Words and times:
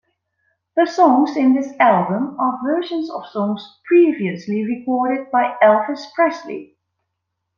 The 0.75 0.87
songs 0.87 1.37
in 1.37 1.53
this 1.53 1.73
album 1.79 2.35
are 2.39 2.59
versions 2.65 3.11
of 3.11 3.27
songs 3.27 3.81
previously 3.85 4.65
recorded 4.65 5.29
by 5.29 5.53
Elvis 5.61 6.11
Presley. 6.15 6.75